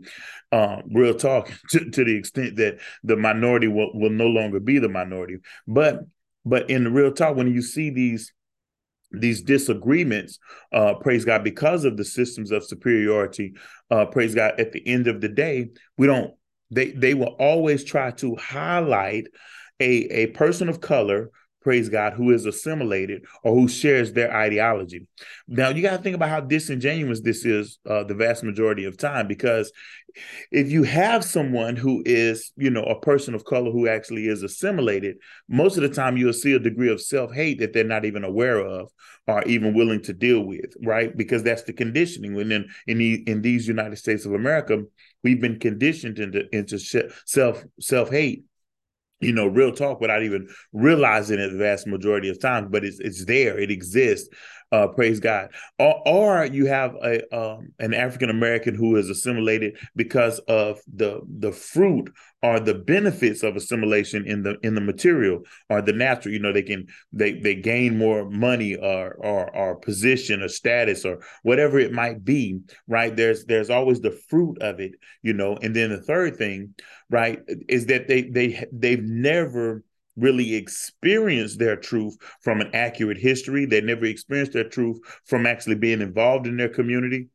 Um, 0.53 0.83
real 0.91 1.13
talk 1.13 1.51
to, 1.69 1.89
to 1.91 2.03
the 2.03 2.15
extent 2.15 2.55
that 2.57 2.79
the 3.03 3.15
minority 3.15 3.67
will, 3.67 3.91
will 3.93 4.09
no 4.09 4.27
longer 4.27 4.59
be 4.59 4.79
the 4.79 4.89
minority, 4.89 5.37
but 5.67 6.01
but 6.45 6.69
in 6.69 6.83
the 6.83 6.89
real 6.89 7.11
talk, 7.11 7.35
when 7.35 7.53
you 7.53 7.61
see 7.61 7.89
these 7.89 8.33
these 9.13 9.41
disagreements, 9.41 10.39
uh, 10.71 10.93
praise 10.95 11.25
God, 11.25 11.43
because 11.43 11.83
of 11.83 11.97
the 11.97 12.05
systems 12.05 12.51
of 12.51 12.63
superiority, 12.63 13.55
uh, 13.89 14.05
praise 14.05 14.33
God, 14.33 14.57
at 14.57 14.71
the 14.71 14.87
end 14.87 15.07
of 15.07 15.19
the 15.19 15.27
day, 15.27 15.67
we 15.97 16.07
don't 16.07 16.33
they 16.71 16.91
they 16.91 17.13
will 17.13 17.35
always 17.39 17.83
try 17.83 18.11
to 18.11 18.35
highlight 18.35 19.27
a, 19.79 20.23
a 20.23 20.27
person 20.27 20.69
of 20.69 20.81
color 20.81 21.29
praise 21.61 21.89
God, 21.89 22.13
who 22.13 22.31
is 22.31 22.45
assimilated 22.45 23.25
or 23.43 23.53
who 23.53 23.67
shares 23.67 24.13
their 24.13 24.35
ideology. 24.35 25.07
Now, 25.47 25.69
you 25.69 25.81
got 25.81 25.97
to 25.97 26.03
think 26.03 26.15
about 26.15 26.29
how 26.29 26.41
disingenuous 26.41 27.21
this 27.21 27.45
is 27.45 27.79
uh, 27.89 28.03
the 28.03 28.15
vast 28.15 28.43
majority 28.43 28.85
of 28.85 28.97
time, 28.97 29.27
because 29.27 29.71
if 30.51 30.71
you 30.71 30.83
have 30.83 31.23
someone 31.23 31.75
who 31.75 32.03
is, 32.05 32.51
you 32.57 32.69
know, 32.69 32.83
a 32.83 32.99
person 32.99 33.33
of 33.33 33.45
color 33.45 33.71
who 33.71 33.87
actually 33.87 34.27
is 34.27 34.43
assimilated, 34.43 35.17
most 35.47 35.77
of 35.77 35.83
the 35.83 35.89
time 35.89 36.17
you'll 36.17 36.33
see 36.33 36.53
a 36.53 36.59
degree 36.59 36.91
of 36.91 37.01
self 37.01 37.33
hate 37.33 37.59
that 37.59 37.73
they're 37.73 37.83
not 37.83 38.05
even 38.05 38.23
aware 38.23 38.59
of 38.59 38.89
or 39.27 39.43
even 39.43 39.73
willing 39.73 40.01
to 40.01 40.13
deal 40.13 40.41
with, 40.41 40.73
right? 40.83 41.15
Because 41.15 41.43
that's 41.43 41.63
the 41.63 41.73
conditioning. 41.73 42.33
When 42.33 42.51
in 42.51 42.69
in, 42.87 42.97
the, 42.97 43.23
in 43.27 43.41
these 43.41 43.67
United 43.67 43.97
States 43.97 44.25
of 44.25 44.33
America, 44.33 44.83
we've 45.23 45.41
been 45.41 45.59
conditioned 45.59 46.19
into 46.19 46.43
into 46.55 46.79
self 46.79 47.63
self 47.79 48.09
hate 48.09 48.43
you 49.21 49.31
know, 49.33 49.47
real 49.47 49.71
talk 49.71 50.01
without 50.01 50.23
even 50.23 50.47
realizing 50.73 51.39
it 51.39 51.49
the 51.51 51.57
vast 51.57 51.87
majority 51.87 52.29
of 52.29 52.39
times, 52.39 52.67
but 52.71 52.83
it's 52.83 52.99
it's 52.99 53.25
there, 53.25 53.57
it 53.59 53.71
exists. 53.71 54.29
Uh, 54.71 54.87
praise 54.87 55.19
God. 55.19 55.49
Or, 55.79 56.01
or 56.07 56.45
you 56.45 56.65
have 56.67 56.95
a 56.95 57.35
um, 57.35 57.73
an 57.79 57.93
African 57.93 58.29
American 58.29 58.73
who 58.73 58.95
is 58.95 59.09
assimilated 59.09 59.77
because 59.97 60.39
of 60.39 60.79
the 60.93 61.19
the 61.39 61.51
fruit 61.51 62.09
or 62.41 62.59
the 62.61 62.75
benefits 62.75 63.43
of 63.43 63.57
assimilation 63.57 64.25
in 64.25 64.43
the 64.43 64.57
in 64.63 64.73
the 64.73 64.81
material 64.81 65.41
or 65.69 65.81
the 65.81 65.91
natural. 65.91 66.33
You 66.33 66.39
know, 66.39 66.53
they 66.53 66.61
can 66.61 66.87
they 67.11 67.33
they 67.33 67.55
gain 67.55 67.97
more 67.97 68.29
money 68.29 68.77
or 68.77 69.11
or 69.15 69.53
or 69.53 69.75
position 69.75 70.41
or 70.41 70.47
status 70.47 71.03
or 71.03 71.19
whatever 71.43 71.77
it 71.77 71.91
might 71.91 72.23
be. 72.23 72.61
Right? 72.87 73.13
There's 73.13 73.43
there's 73.43 73.69
always 73.69 73.99
the 73.99 74.17
fruit 74.29 74.61
of 74.61 74.79
it. 74.79 74.93
You 75.21 75.33
know, 75.33 75.57
and 75.57 75.75
then 75.75 75.89
the 75.89 76.01
third 76.01 76.37
thing, 76.37 76.75
right, 77.09 77.41
is 77.67 77.87
that 77.87 78.07
they 78.07 78.21
they 78.21 78.65
they've 78.71 79.03
never 79.03 79.83
really 80.17 80.55
experience 80.55 81.57
their 81.57 81.75
truth 81.75 82.17
from 82.41 82.61
an 82.61 82.69
accurate 82.73 83.17
history. 83.17 83.65
They 83.65 83.81
never 83.81 84.05
experienced 84.05 84.53
their 84.53 84.67
truth 84.67 84.99
from 85.25 85.45
actually 85.45 85.75
being 85.75 86.01
involved 86.01 86.47
in 86.47 86.57
their 86.57 86.69
community 86.69 87.27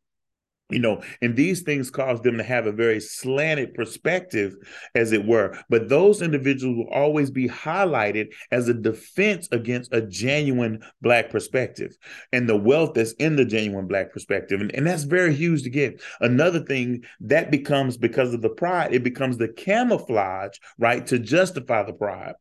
you 0.70 0.78
know 0.78 1.02
and 1.22 1.36
these 1.36 1.62
things 1.62 1.90
cause 1.90 2.20
them 2.22 2.38
to 2.38 2.42
have 2.42 2.66
a 2.66 2.72
very 2.72 3.00
slanted 3.00 3.74
perspective 3.74 4.54
as 4.94 5.12
it 5.12 5.24
were. 5.24 5.58
But 5.68 5.88
those 5.88 6.22
individuals 6.22 6.76
will 6.76 6.92
always 6.92 7.30
be 7.30 7.48
highlighted 7.48 8.32
as 8.50 8.68
a 8.68 8.74
defense 8.74 9.48
against 9.52 9.92
a 9.92 10.02
genuine 10.02 10.82
black 11.02 11.30
perspective 11.30 11.96
and 12.32 12.48
the 12.48 12.56
wealth 12.56 12.94
that's 12.94 13.12
in 13.12 13.36
the 13.36 13.44
genuine 13.44 13.86
black 13.86 14.12
perspective. 14.12 14.60
And, 14.60 14.74
and 14.74 14.86
that's 14.86 15.04
very 15.04 15.34
huge 15.34 15.62
to 15.62 15.70
get. 15.70 16.00
Another 16.20 16.60
thing 16.60 17.04
that 17.20 17.50
becomes 17.50 17.96
because 17.96 18.34
of 18.34 18.42
the 18.42 18.50
pride 18.50 18.94
it 18.94 19.02
becomes 19.02 19.38
the 19.38 19.48
camouflage 19.48 20.56
right 20.78 21.06
to 21.06 21.18
justify 21.18 21.82
the 21.82 21.92
pride 21.92 22.34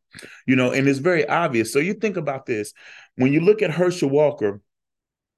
you 0.46 0.56
know 0.56 0.70
and 0.70 0.88
it's 0.88 0.98
very 0.98 1.28
obvious. 1.28 1.72
So 1.72 1.78
you 1.78 1.94
think 1.94 2.16
about 2.16 2.46
this. 2.46 2.72
When 3.16 3.32
you 3.32 3.40
look 3.40 3.62
at 3.62 3.70
herschel 3.70 4.10
walker 4.10 4.60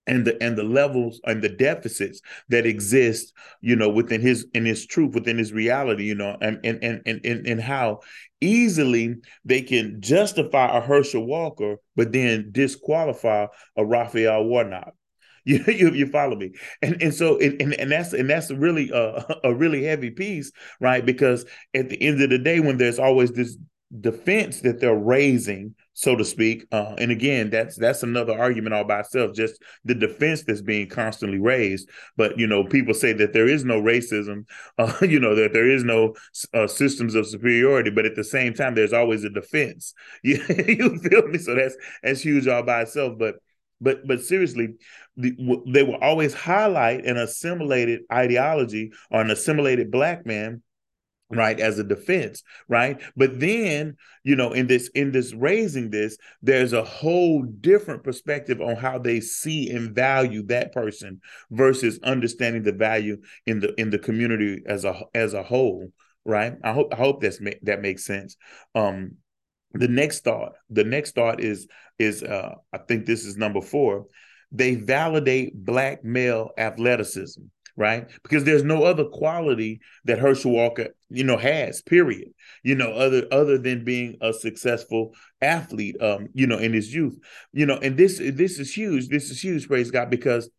and 0.08 0.26
the 0.26 0.42
and 0.42 0.56
the 0.56 0.64
levels 0.64 1.20
and 1.24 1.42
the 1.42 1.48
deficits 1.48 2.20
that 2.48 2.66
exist 2.66 3.32
you 3.60 3.76
know 3.76 3.88
within 3.88 4.20
his 4.20 4.46
in 4.54 4.64
his 4.64 4.86
truth 4.86 5.14
within 5.14 5.38
his 5.38 5.52
reality 5.52 6.04
you 6.04 6.14
know 6.14 6.36
and 6.40 6.58
and 6.64 6.82
and 6.82 7.02
and, 7.06 7.46
and 7.46 7.60
how 7.60 8.00
easily 8.40 9.14
they 9.44 9.62
can 9.62 10.00
justify 10.00 10.76
a 10.76 10.80
herschel 10.80 11.26
walker 11.26 11.76
but 11.96 12.12
then 12.12 12.48
disqualify 12.52 13.46
a 13.76 13.84
raphael 13.84 14.44
warnock 14.44 14.94
You 15.48 15.64
you, 15.66 15.90
you 15.92 16.06
follow 16.08 16.36
me, 16.36 16.52
and 16.82 17.00
and 17.02 17.14
so 17.14 17.38
and 17.38 17.72
and 17.74 17.90
that's 17.90 18.12
and 18.12 18.28
that's 18.28 18.50
really 18.50 18.90
a, 18.92 19.24
a 19.44 19.54
really 19.54 19.82
heavy 19.82 20.10
piece, 20.10 20.52
right? 20.78 21.04
Because 21.04 21.46
at 21.72 21.88
the 21.88 22.02
end 22.02 22.20
of 22.20 22.28
the 22.28 22.38
day, 22.38 22.60
when 22.60 22.76
there's 22.76 22.98
always 22.98 23.32
this 23.32 23.56
defense 24.00 24.60
that 24.60 24.80
they're 24.80 24.94
raising 24.94 25.74
so 25.98 26.14
to 26.14 26.24
speak. 26.24 26.64
Uh, 26.70 26.94
and 26.98 27.10
again, 27.10 27.50
that's 27.50 27.74
that's 27.74 28.04
another 28.04 28.38
argument 28.38 28.72
all 28.72 28.84
by 28.84 29.00
itself. 29.00 29.34
Just 29.34 29.60
the 29.84 29.96
defense 29.96 30.44
that's 30.44 30.62
being 30.62 30.88
constantly 30.88 31.40
raised. 31.40 31.90
But 32.16 32.38
you 32.38 32.46
know, 32.46 32.62
people 32.62 32.94
say 32.94 33.12
that 33.14 33.32
there 33.32 33.48
is 33.48 33.64
no 33.64 33.82
racism. 33.82 34.46
Uh, 34.78 34.92
you 35.00 35.18
know 35.18 35.34
that 35.34 35.52
there 35.52 35.68
is 35.68 35.82
no 35.82 36.14
uh, 36.54 36.68
systems 36.68 37.16
of 37.16 37.26
superiority. 37.26 37.90
But 37.90 38.06
at 38.06 38.14
the 38.14 38.22
same 38.22 38.54
time, 38.54 38.76
there's 38.76 38.92
always 38.92 39.24
a 39.24 39.30
defense. 39.30 39.92
You, 40.22 40.36
you 40.48 40.98
feel 41.00 41.26
me? 41.26 41.38
So 41.38 41.56
that's 41.56 41.76
that's 42.02 42.20
huge 42.20 42.46
all 42.46 42.62
by 42.62 42.82
itself. 42.82 43.18
But 43.18 43.36
but 43.80 44.06
but 44.06 44.22
seriously, 44.22 44.74
the, 45.16 45.34
they 45.66 45.82
will 45.82 45.96
always 45.96 46.32
highlight 46.32 47.06
an 47.06 47.16
assimilated 47.16 48.02
ideology 48.12 48.92
or 49.10 49.20
an 49.20 49.32
assimilated 49.32 49.90
black 49.90 50.24
man 50.26 50.62
right 51.30 51.60
as 51.60 51.78
a 51.78 51.84
defense 51.84 52.42
right? 52.68 53.00
But 53.16 53.38
then 53.40 53.96
you 54.24 54.36
know 54.36 54.52
in 54.52 54.66
this 54.66 54.88
in 54.94 55.12
this 55.12 55.32
raising 55.34 55.90
this 55.90 56.16
there's 56.42 56.72
a 56.72 56.84
whole 56.84 57.42
different 57.42 58.04
perspective 58.04 58.60
on 58.60 58.76
how 58.76 58.98
they 58.98 59.20
see 59.20 59.70
and 59.70 59.94
value 59.94 60.42
that 60.44 60.72
person 60.72 61.20
versus 61.50 61.98
understanding 62.02 62.62
the 62.62 62.72
value 62.72 63.18
in 63.46 63.60
the 63.60 63.78
in 63.80 63.90
the 63.90 63.98
community 63.98 64.62
as 64.66 64.84
a 64.84 65.00
as 65.14 65.34
a 65.34 65.42
whole 65.42 65.92
right? 66.24 66.54
I 66.62 66.72
hope 66.72 66.92
i 66.92 66.96
hope 66.96 67.22
that's 67.22 67.40
that 67.62 67.80
makes 67.80 68.04
sense. 68.04 68.36
Um 68.74 69.16
the 69.72 69.88
next 69.88 70.24
thought 70.24 70.52
the 70.70 70.84
next 70.84 71.14
thought 71.14 71.40
is 71.40 71.66
is 71.98 72.22
uh 72.22 72.54
i 72.72 72.78
think 72.78 73.04
this 73.04 73.24
is 73.24 73.36
number 73.36 73.60
4 73.60 74.06
they 74.50 74.76
validate 74.76 75.54
black 75.54 76.02
male 76.04 76.50
athleticism 76.56 77.42
right? 77.78 78.10
Because 78.24 78.42
there's 78.42 78.64
no 78.64 78.82
other 78.82 79.04
quality 79.04 79.80
that 80.04 80.18
Herschel 80.18 80.50
Walker, 80.50 80.88
you 81.08 81.22
know, 81.22 81.36
has, 81.36 81.80
period. 81.80 82.28
You 82.64 82.74
know, 82.74 82.90
other 82.90 83.26
other 83.30 83.56
than 83.56 83.84
being 83.84 84.18
a 84.20 84.32
successful 84.32 85.14
athlete, 85.40 85.96
um, 86.02 86.28
you 86.34 86.48
know, 86.48 86.58
in 86.58 86.72
his 86.72 86.92
youth. 86.92 87.16
You 87.52 87.66
know, 87.66 87.78
and 87.78 87.96
this 87.96 88.18
this 88.18 88.58
is 88.58 88.74
huge. 88.74 89.08
This 89.08 89.30
is 89.30 89.42
huge, 89.42 89.68
praise 89.68 89.92
God, 89.92 90.10
because 90.10 90.50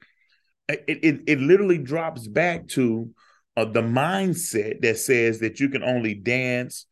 it 0.69 0.83
it, 0.88 1.21
it 1.27 1.39
literally 1.39 1.77
drops 1.77 2.25
back 2.25 2.67
to 2.69 3.11
uh, 3.57 3.65
the 3.65 3.81
mindset 3.81 4.81
that 4.81 4.97
says 4.97 5.39
that 5.39 5.59
you 5.59 5.67
can 5.67 5.83
only 5.83 6.15
dance 6.15 6.88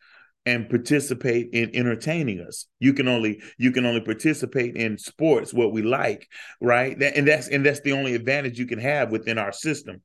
and 0.45 0.69
participate 0.69 1.49
in 1.53 1.73
entertaining 1.73 2.41
us. 2.41 2.67
You 2.79 2.93
can 2.93 3.07
only 3.07 3.41
you 3.57 3.71
can 3.71 3.85
only 3.85 4.01
participate 4.01 4.75
in 4.75 4.97
sports 4.97 5.53
what 5.53 5.71
we 5.71 5.83
like, 5.83 6.27
right? 6.59 7.01
And 7.01 7.25
that's 7.25 7.47
and 7.47 7.65
that's 7.65 7.79
the 7.79 7.93
only 7.93 8.13
advantage 8.13 8.59
you 8.59 8.67
can 8.67 8.79
have 8.79 9.09
within 9.09 9.37
our 9.37 9.53
system. 9.53 10.01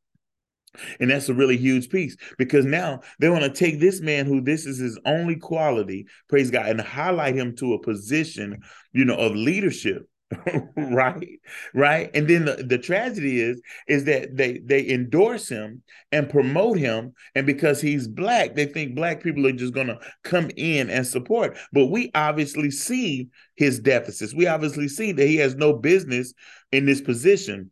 And 1.00 1.11
that's 1.11 1.29
a 1.29 1.35
really 1.35 1.57
huge 1.57 1.91
piece 1.91 2.17
because 2.38 2.64
now 2.64 3.00
they 3.19 3.29
want 3.29 3.45
to 3.45 3.50
take 3.50 3.79
this 3.79 4.00
man 4.00 4.26
who 4.26 4.41
this 4.41 4.67
is 4.67 4.79
his 4.79 4.99
only 5.05 5.37
quality, 5.37 6.07
praise 6.29 6.50
God, 6.50 6.67
and 6.67 6.81
highlight 6.81 7.35
him 7.35 7.55
to 7.57 7.75
a 7.75 7.83
position, 7.83 8.62
you 8.93 9.05
know, 9.05 9.17
of 9.17 9.35
leadership. 9.35 10.09
right? 10.76 11.41
Right? 11.75 12.11
And 12.14 12.26
then 12.26 12.47
the, 12.47 12.64
the 12.67 12.79
tragedy 12.79 13.41
is 13.41 13.61
is 13.87 14.05
that 14.05 14.35
they 14.35 14.61
they 14.64 14.88
endorse 14.88 15.49
him 15.49 15.83
and 16.11 16.31
promote 16.31 16.79
him 16.79 17.12
and 17.35 17.47
because 17.47 17.83
he's 17.83 18.09
black 18.09 18.55
they 18.55 18.64
think 18.64 18.95
black 18.95 19.23
people 19.23 19.47
are 19.47 19.52
just 19.52 19.75
to 19.75 19.99
come 20.23 20.50
in 20.57 20.88
and 20.88 21.07
support. 21.07 21.59
But 21.73 21.88
we 21.88 22.11
obviously 22.14 22.71
see 22.71 23.29
his 23.57 23.79
deficits. 23.79 24.35
We 24.35 24.47
obviously 24.47 24.88
see 24.88 25.12
that 25.12 25.26
he 25.26 25.37
has 25.37 25.55
no 25.55 25.75
business 25.75 26.33
in 26.71 26.87
this 26.87 27.02
position 27.02 27.71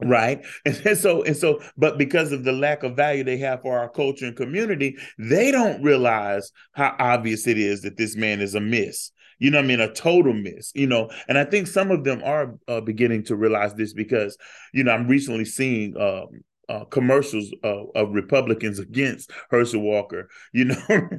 right? 0.00 0.44
And 0.64 0.98
so 0.98 1.22
and 1.22 1.36
so 1.36 1.60
but 1.76 1.98
because 1.98 2.32
of 2.32 2.44
the 2.44 2.52
lack 2.52 2.82
of 2.82 2.96
value 2.96 3.24
they 3.24 3.38
have 3.38 3.62
for 3.62 3.78
our 3.78 3.88
culture 3.88 4.26
and 4.26 4.36
community 4.36 4.96
they 5.18 5.50
don't 5.50 5.82
realize 5.82 6.50
how 6.72 6.94
obvious 6.98 7.46
it 7.46 7.58
is 7.58 7.82
that 7.82 7.96
this 7.96 8.16
man 8.16 8.40
is 8.40 8.54
a 8.54 8.60
miss. 8.60 9.10
You 9.38 9.50
know 9.50 9.58
i 9.58 9.62
mean? 9.62 9.80
A 9.80 9.92
total 9.92 10.32
miss 10.32 10.72
you 10.74 10.86
know? 10.86 11.10
And 11.28 11.36
i 11.38 11.44
think 11.44 11.66
some 11.66 11.90
of 11.90 12.04
them 12.04 12.22
are 12.24 12.54
uh, 12.68 12.80
beginning 12.80 13.24
to 13.24 13.36
realize 13.36 13.74
this 13.74 13.92
because 13.92 14.36
you 14.72 14.84
know 14.84 14.92
i'm 14.92 15.08
recently 15.08 15.44
seeing 15.44 15.96
um, 15.96 16.42
uh, 16.72 16.84
commercials 16.86 17.52
uh, 17.62 17.84
of 17.94 18.14
Republicans 18.14 18.78
against 18.78 19.30
Herschel 19.50 19.82
Walker, 19.82 20.30
you 20.54 20.64
know, 20.64 20.76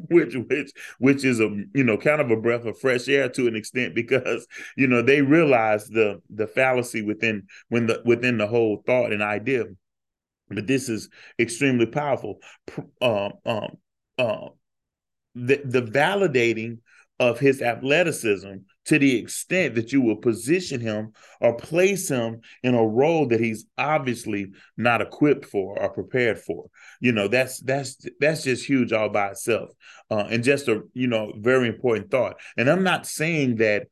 which 0.10 0.36
which 0.50 0.72
which 0.98 1.24
is 1.24 1.39
a 1.39 1.50
you 1.75 1.83
know 1.83 1.95
kind 1.95 2.19
of 2.19 2.31
a 2.31 2.36
breath 2.36 2.65
of 2.65 2.79
fresh 2.79 3.07
air 3.07 3.29
to 3.29 3.48
an 3.48 3.55
extent 3.55 3.93
because 3.93 4.48
you 4.75 4.88
know 4.88 5.03
they 5.03 5.22
realize 5.22 5.88
the 5.88 6.22
the 6.31 6.48
fallacy 6.48 7.03
within 7.03 7.43
when 7.69 7.86
the 7.86 8.01
within 8.03 8.39
the 8.39 8.48
whole 8.48 8.81
thought 8.88 9.13
and 9.13 9.22
idea. 9.22 9.65
But 10.50 10.65
this 10.65 10.89
is 10.89 11.10
extremely 11.38 11.86
powerful. 11.86 12.39
Um, 13.00 13.33
um, 13.45 13.77
uh, 14.17 14.48
the 15.36 15.62
the 15.63 15.83
validating 15.83 16.79
of 17.19 17.39
his 17.39 17.62
athleticism 17.62 18.55
to 18.86 19.00
the 19.00 19.18
extent 19.18 19.75
that 19.75 19.92
you 19.92 20.02
will 20.02 20.18
position 20.18 20.82
him 20.82 21.13
or 21.40 21.56
place 21.56 22.10
him 22.10 22.42
in 22.63 22.75
a 22.75 22.86
role 22.86 23.28
that 23.28 23.40
he's 23.40 23.66
obviously 23.78 24.52
not 24.78 25.02
equipped 25.02 25.46
for 25.46 25.80
or 25.80 25.90
prepared 25.90 26.40
for. 26.40 26.66
You 27.00 27.12
know 27.12 27.28
that's 27.28 27.60
that's 27.60 28.06
that's 28.20 28.44
just 28.44 28.66
huge 28.66 28.92
all 28.92 29.10
by 29.10 29.30
itself. 29.30 29.70
Uh, 30.12 30.25
and 30.30 30.44
just 30.44 30.68
a 30.68 30.84
you 30.94 31.08
know 31.08 31.34
very 31.38 31.68
important 31.68 32.12
thought. 32.12 32.36
And 32.58 32.70
i'm 32.70 32.84
not 32.84 33.06
saying 33.08 33.58
that 33.58 33.88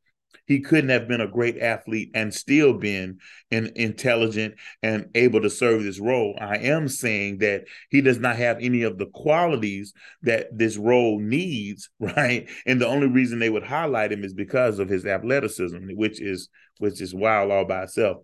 he 0.52 0.60
couldn't 0.60 0.90
have 0.90 1.08
been 1.08 1.22
a 1.22 1.28
great 1.28 1.60
athlete 1.60 2.12
and 2.14 2.34
still 2.34 2.74
been 2.74 3.20
an 3.52 3.72
intelligent 3.76 4.56
and 4.84 5.10
able 5.16 5.42
to 5.42 5.50
serve 5.50 5.84
this 5.84 6.00
role. 6.00 6.38
I 6.42 6.58
am 6.58 6.88
saying 6.88 7.38
that 7.38 7.66
he 7.90 8.02
does 8.02 8.20
not 8.20 8.36
have 8.36 8.58
any 8.60 8.84
of 8.84 8.98
the 8.98 9.06
qualities 9.06 9.94
that 10.24 10.48
this 10.58 10.78
role 10.78 11.20
needs, 11.20 11.90
right? 12.00 12.50
And 12.66 12.82
the 12.82 12.88
only 12.88 13.08
reason 13.08 13.40
they 13.40 13.50
would 13.50 13.64
highlight 13.64 14.12
him 14.12 14.24
is 14.24 14.34
because 14.34 14.80
of 14.80 14.90
his 14.90 15.06
athleticism, 15.06 15.92
which 15.94 16.22
is 16.22 16.50
which 16.80 17.00
is 17.00 17.14
wild 17.14 17.52
all 17.52 17.66
by 17.66 17.84
itself. 17.84 18.18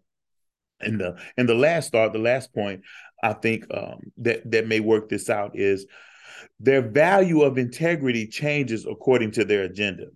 And 0.79 0.99
the 0.99 1.17
and 1.37 1.47
the 1.47 1.55
last 1.55 1.91
thought, 1.91 2.13
the 2.13 2.19
last 2.19 2.53
point, 2.53 2.81
I 3.23 3.33
think 3.33 3.65
um, 3.73 3.99
that 4.17 4.51
that 4.51 4.67
may 4.67 4.79
work 4.79 5.09
this 5.09 5.29
out 5.29 5.51
is 5.53 5.85
their 6.59 6.81
value 6.81 7.41
of 7.41 7.57
integrity 7.57 8.27
changes 8.27 8.85
according 8.85 9.31
to 9.31 9.45
their 9.45 9.63
agenda 9.63 10.07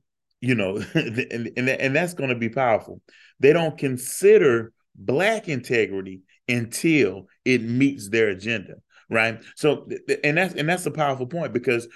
you 0.41 0.55
know, 0.55 0.83
and, 0.93 1.51
and, 1.55 1.69
and 1.69 1.95
that's 1.95 2.13
going 2.13 2.29
to 2.29 2.35
be 2.35 2.49
powerful. 2.49 3.01
They 3.39 3.53
don't 3.53 3.77
consider 3.77 4.73
black 4.95 5.47
integrity 5.47 6.21
until 6.49 7.27
it 7.45 7.61
meets 7.61 8.09
their 8.09 8.29
agenda, 8.29 8.75
right? 9.09 9.41
So, 9.55 9.87
and 10.23 10.37
that's 10.37 10.55
and 10.55 10.67
that's 10.67 10.85
a 10.85 10.91
powerful 10.91 11.27
point 11.27 11.53
because 11.53 11.87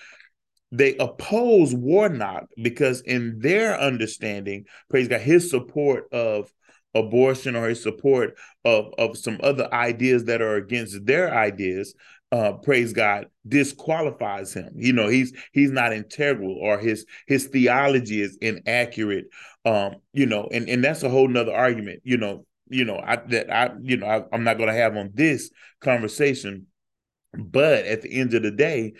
they 0.71 0.95
oppose 0.97 1.73
Warnock 1.73 2.45
because 2.61 3.01
in 3.01 3.39
their 3.39 3.79
understanding, 3.79 4.65
praise 4.89 5.07
God, 5.07 5.21
his 5.21 5.49
support 5.49 6.11
of 6.11 6.51
abortion 6.93 7.55
or 7.55 7.67
his 7.67 7.83
support 7.83 8.37
of 8.63 8.93
of 8.97 9.17
some 9.17 9.39
other 9.43 9.71
ideas 9.73 10.25
that 10.25 10.41
are 10.41 10.55
against 10.55 11.05
their 11.05 11.33
ideas 11.33 11.93
uh, 12.35 12.51
praise 12.51 12.91
God, 12.91 13.27
disqualifies 13.47 14.53
him. 14.53 14.73
You 14.75 14.91
know, 14.91 15.07
he's 15.07 15.31
he's 15.53 15.71
not 15.71 15.93
integral 15.93 16.57
or 16.61 16.77
his 16.77 17.05
his 17.27 17.45
theology 17.45 18.21
is 18.21 18.37
inaccurate. 18.41 19.27
Um, 19.63 19.95
you 20.11 20.25
know, 20.25 20.49
and 20.51 20.67
and 20.67 20.83
that's 20.83 21.03
a 21.03 21.09
whole 21.09 21.29
nother 21.29 21.53
argument. 21.53 22.01
You 22.03 22.17
know, 22.17 22.45
you 22.67 22.83
know, 22.83 22.97
I 22.97 23.15
that 23.27 23.49
I 23.49 23.71
you 23.81 23.95
know 23.95 24.07
I, 24.07 24.23
I'm 24.33 24.43
not 24.43 24.57
going 24.57 24.67
to 24.67 24.75
have 24.75 24.97
on 24.97 25.11
this 25.13 25.49
conversation. 25.79 26.67
But 27.37 27.85
at 27.85 28.01
the 28.01 28.13
end 28.13 28.33
of 28.33 28.43
the 28.43 28.51
day, 28.51 28.93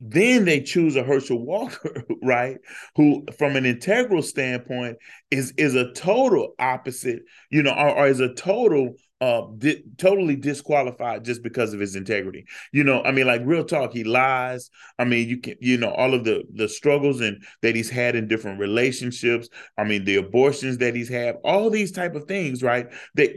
then 0.00 0.44
they 0.44 0.60
choose 0.60 0.96
a 0.96 1.04
Herschel 1.04 1.44
Walker, 1.44 2.02
right? 2.22 2.58
Who, 2.96 3.24
from 3.38 3.54
an 3.54 3.66
integral 3.66 4.22
standpoint, 4.22 4.98
is 5.30 5.52
is 5.56 5.76
a 5.76 5.92
total 5.92 6.54
opposite, 6.58 7.22
you 7.50 7.62
know, 7.62 7.72
or, 7.72 7.90
or 7.90 8.06
is 8.08 8.20
a 8.20 8.34
total 8.34 8.96
uh 9.20 9.42
di- 9.56 9.82
totally 9.96 10.36
disqualified 10.36 11.24
just 11.24 11.42
because 11.42 11.72
of 11.72 11.80
his 11.80 11.96
integrity. 11.96 12.44
You 12.72 12.84
know 12.84 13.02
i 13.02 13.12
mean 13.12 13.26
like 13.26 13.42
real 13.44 13.64
talk 13.64 13.92
he 13.92 14.04
lies. 14.04 14.70
I 14.98 15.04
mean 15.04 15.28
you 15.28 15.38
can 15.40 15.56
you 15.60 15.78
know 15.78 15.90
all 15.90 16.14
of 16.14 16.24
the 16.24 16.44
the 16.54 16.68
struggles 16.68 17.20
and 17.20 17.42
that 17.62 17.74
he's 17.74 17.90
had 17.90 18.16
in 18.16 18.28
different 18.28 18.60
relationships. 18.60 19.48
I 19.78 19.84
mean 19.84 20.04
the 20.04 20.16
abortions 20.16 20.78
that 20.78 20.94
he's 20.94 21.08
had 21.08 21.36
all 21.44 21.70
these 21.70 21.92
type 21.92 22.14
of 22.14 22.24
things 22.24 22.62
right 22.62 22.88
that 23.14 23.30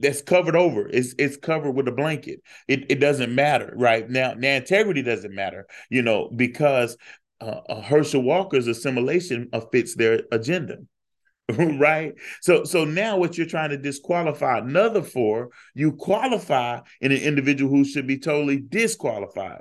that's 0.00 0.22
covered 0.22 0.56
over. 0.56 0.88
It's 0.88 1.14
it's 1.18 1.36
covered 1.36 1.72
with 1.72 1.86
a 1.88 1.92
blanket. 1.92 2.40
It, 2.68 2.90
it 2.90 2.96
doesn't 3.00 3.34
matter 3.34 3.72
right? 3.76 4.08
Now 4.08 4.34
now 4.34 4.56
integrity 4.56 5.02
doesn't 5.02 5.34
matter 5.34 5.66
you 5.90 6.02
know 6.02 6.30
because 6.34 6.96
uh, 7.40 7.80
herschel 7.82 8.22
walker's 8.22 8.66
assimilation 8.66 9.48
fits 9.72 9.94
their 9.96 10.22
agenda 10.32 10.78
right 11.78 12.14
so 12.40 12.64
so 12.64 12.84
now 12.84 13.18
what 13.18 13.36
you're 13.36 13.46
trying 13.46 13.68
to 13.68 13.76
disqualify 13.76 14.58
another 14.58 15.02
for 15.02 15.50
you 15.74 15.92
qualify 15.92 16.80
in 17.02 17.12
an 17.12 17.18
individual 17.18 17.70
who 17.70 17.84
should 17.84 18.06
be 18.06 18.18
totally 18.18 18.58
disqualified 18.58 19.60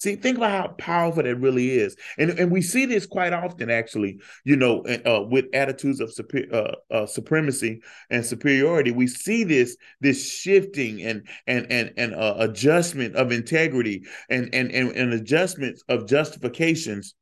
See, 0.00 0.16
think 0.16 0.38
about 0.38 0.50
how 0.50 0.68
powerful 0.78 1.22
that 1.24 1.36
really 1.36 1.72
is, 1.72 1.94
and 2.16 2.30
and 2.30 2.50
we 2.50 2.62
see 2.62 2.86
this 2.86 3.04
quite 3.04 3.34
often, 3.34 3.68
actually. 3.68 4.18
You 4.44 4.56
know, 4.56 4.80
uh, 4.80 5.26
with 5.28 5.44
attitudes 5.52 6.00
of 6.00 6.10
super, 6.10 6.40
uh, 6.50 6.72
uh, 6.90 7.04
supremacy 7.04 7.82
and 8.08 8.24
superiority, 8.24 8.92
we 8.92 9.06
see 9.06 9.44
this 9.44 9.76
this 10.00 10.26
shifting 10.26 11.02
and 11.02 11.28
and 11.46 11.66
and 11.70 11.92
and 11.98 12.14
uh, 12.14 12.36
adjustment 12.38 13.14
of 13.14 13.30
integrity 13.30 14.04
and 14.30 14.48
and 14.54 14.72
and, 14.72 14.92
and 14.92 15.12
adjustments 15.12 15.84
of 15.90 16.08
justifications 16.08 17.14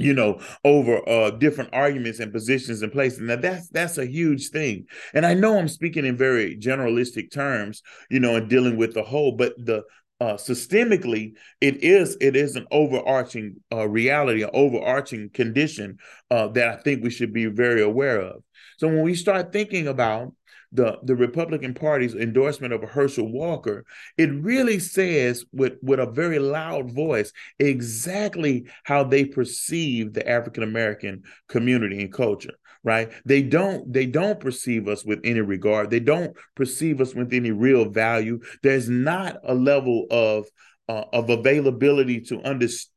you 0.00 0.14
know 0.14 0.40
over 0.64 1.06
uh 1.08 1.30
different 1.30 1.70
arguments 1.72 2.20
and 2.20 2.32
positions 2.32 2.82
and 2.82 2.92
places 2.92 3.20
now 3.20 3.36
that's 3.36 3.68
that's 3.68 3.98
a 3.98 4.06
huge 4.06 4.48
thing 4.48 4.86
and 5.14 5.26
i 5.26 5.34
know 5.34 5.58
i'm 5.58 5.68
speaking 5.68 6.04
in 6.04 6.16
very 6.16 6.56
generalistic 6.56 7.30
terms 7.30 7.82
you 8.08 8.18
know 8.18 8.36
and 8.36 8.48
dealing 8.48 8.76
with 8.76 8.94
the 8.94 9.02
whole 9.02 9.32
but 9.32 9.52
the 9.58 9.82
uh, 10.20 10.34
systemically, 10.34 11.32
it 11.62 11.82
is 11.82 12.14
it 12.20 12.36
is 12.36 12.54
an 12.54 12.66
overarching 12.70 13.56
uh, 13.72 13.88
reality, 13.88 14.42
an 14.42 14.50
overarching 14.52 15.30
condition 15.30 15.96
uh, 16.30 16.46
that 16.48 16.68
I 16.68 16.76
think 16.82 17.02
we 17.02 17.10
should 17.10 17.32
be 17.32 17.46
very 17.46 17.80
aware 17.80 18.20
of. 18.20 18.42
So 18.80 18.88
when 18.88 19.02
we 19.02 19.14
start 19.14 19.52
thinking 19.52 19.88
about 19.88 20.32
the 20.72 20.96
the 21.02 21.14
Republican 21.14 21.74
Party's 21.74 22.14
endorsement 22.14 22.72
of 22.72 22.82
Herschel 22.82 23.30
Walker, 23.30 23.84
it 24.16 24.32
really 24.32 24.78
says 24.78 25.44
with 25.52 25.74
with 25.82 26.00
a 26.00 26.06
very 26.06 26.38
loud 26.38 26.90
voice 26.90 27.30
exactly 27.58 28.64
how 28.84 29.04
they 29.04 29.26
perceive 29.26 30.14
the 30.14 30.26
African 30.26 30.62
American 30.62 31.24
community 31.48 32.00
and 32.00 32.12
culture 32.12 32.54
right? 32.82 33.12
They 33.26 33.42
don't 33.42 33.92
they 33.92 34.06
don't 34.06 34.40
perceive 34.40 34.88
us 34.88 35.04
with 35.04 35.20
any 35.22 35.42
regard. 35.42 35.90
They 35.90 36.00
don't 36.00 36.34
perceive 36.54 37.02
us 37.02 37.14
with 37.14 37.34
any 37.34 37.50
real 37.50 37.90
value. 37.90 38.40
There's 38.62 38.88
not 38.88 39.36
a 39.44 39.52
level 39.52 40.06
of 40.10 40.46
uh, 40.88 41.04
of 41.12 41.28
availability 41.28 42.22
to 42.22 42.40
understand 42.40 42.89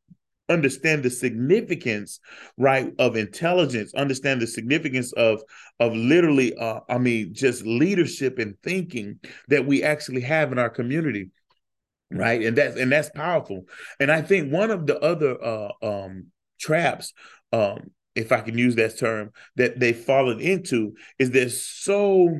understand 0.49 1.03
the 1.03 1.09
significance 1.09 2.19
right 2.57 2.93
of 2.99 3.15
intelligence 3.15 3.93
understand 3.93 4.41
the 4.41 4.47
significance 4.47 5.13
of 5.13 5.41
of 5.79 5.95
literally 5.95 6.53
uh, 6.57 6.81
i 6.89 6.97
mean 6.97 7.33
just 7.33 7.65
leadership 7.65 8.39
and 8.39 8.55
thinking 8.61 9.17
that 9.47 9.65
we 9.65 9.83
actually 9.83 10.21
have 10.21 10.51
in 10.51 10.59
our 10.59 10.69
community 10.69 11.29
right? 12.13 12.43
And 12.43 12.57
that's 12.57 12.77
and 12.77 12.91
that's 12.91 13.09
powerful. 13.09 13.65
And 13.99 14.11
i 14.11 14.21
think 14.21 14.51
one 14.51 14.71
of 14.71 14.85
the 14.85 14.99
other 14.99 15.43
uh, 15.43 15.71
um 15.81 16.27
traps 16.59 17.13
um 17.51 17.91
if 18.15 18.31
i 18.31 18.39
can 18.39 18.57
use 18.57 18.75
that 18.75 18.97
term 18.97 19.31
that 19.55 19.79
they've 19.79 19.97
fallen 19.97 20.39
into 20.39 20.93
is 21.19 21.31
they're 21.31 21.49
so 21.49 22.39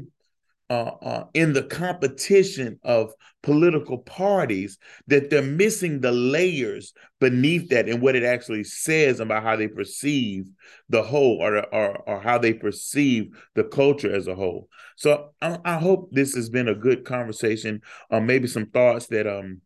uh, 0.69 0.91
uh, 1.01 1.25
in 1.33 1.53
the 1.53 1.63
competition 1.63 2.79
of 2.83 3.13
political 3.41 3.97
parties 3.97 4.77
that 5.07 5.29
they're 5.29 5.41
missing 5.41 5.99
the 5.99 6.11
layers 6.11 6.93
beneath 7.19 7.69
that 7.69 7.89
and 7.89 8.01
what 8.01 8.15
it 8.15 8.23
actually 8.23 8.63
says 8.63 9.19
about 9.19 9.43
how 9.43 9.55
they 9.55 9.67
perceive 9.67 10.49
the 10.89 11.03
whole 11.03 11.37
or, 11.41 11.57
or, 11.73 11.97
or 12.09 12.21
how 12.21 12.37
they 12.37 12.53
perceive 12.53 13.27
the 13.55 13.63
culture 13.63 14.13
as 14.13 14.27
a 14.27 14.35
whole. 14.35 14.69
So 14.95 15.31
I, 15.41 15.59
I 15.65 15.77
hope 15.77 16.09
this 16.11 16.33
has 16.35 16.49
been 16.49 16.69
a 16.69 16.75
good 16.75 17.03
conversation. 17.03 17.81
Uh, 18.09 18.21
maybe 18.21 18.47
some 18.47 18.67
thoughts 18.67 19.07
that 19.07 19.27
um 19.27 19.61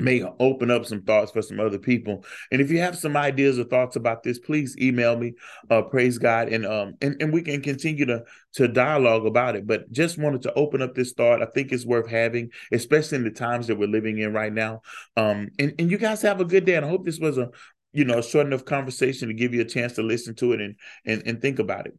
may 0.00 0.22
open 0.40 0.70
up 0.70 0.86
some 0.86 1.02
thoughts 1.02 1.32
for 1.32 1.42
some 1.42 1.60
other 1.60 1.78
people. 1.78 2.24
And 2.50 2.60
if 2.60 2.70
you 2.70 2.78
have 2.78 2.96
some 2.96 3.16
ideas 3.16 3.58
or 3.58 3.64
thoughts 3.64 3.96
about 3.96 4.22
this, 4.22 4.38
please 4.38 4.76
email 4.78 5.16
me. 5.16 5.34
Uh, 5.70 5.82
praise 5.82 6.18
God, 6.18 6.48
and 6.48 6.66
um, 6.66 6.94
and 7.00 7.16
and 7.20 7.32
we 7.32 7.42
can 7.42 7.62
continue 7.62 8.06
to 8.06 8.24
to 8.54 8.68
dialogue 8.68 9.26
about 9.26 9.56
it. 9.56 9.66
But 9.66 9.90
just 9.92 10.18
wanted 10.18 10.42
to 10.42 10.54
open 10.54 10.82
up 10.82 10.94
this 10.94 11.12
thought. 11.12 11.42
I 11.42 11.46
think 11.46 11.72
it's 11.72 11.86
worth 11.86 12.08
having, 12.08 12.50
especially 12.72 13.18
in 13.18 13.24
the 13.24 13.30
times 13.30 13.66
that 13.66 13.78
we're 13.78 13.88
living 13.88 14.18
in 14.18 14.32
right 14.32 14.52
now. 14.52 14.82
Um, 15.16 15.48
and 15.58 15.74
and 15.78 15.90
you 15.90 15.98
guys 15.98 16.22
have 16.22 16.40
a 16.40 16.44
good 16.44 16.64
day. 16.64 16.74
And 16.74 16.86
I 16.86 16.88
hope 16.88 17.04
this 17.04 17.18
was 17.18 17.38
a 17.38 17.50
you 17.92 18.04
know 18.04 18.18
a 18.18 18.22
short 18.22 18.46
enough 18.46 18.64
conversation 18.64 19.28
to 19.28 19.34
give 19.34 19.54
you 19.54 19.62
a 19.62 19.64
chance 19.64 19.94
to 19.94 20.02
listen 20.02 20.34
to 20.36 20.52
it 20.52 20.60
and 20.60 20.76
and 21.04 21.22
and 21.26 21.42
think 21.42 21.58
about 21.58 21.86
it. 21.86 21.98